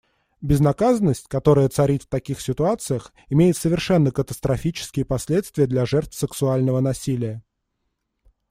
[0.41, 7.43] Безнаказанность, которая царит в таких ситуациях, имеет совершенно катастрофические последствия для жертв сексуального насилия.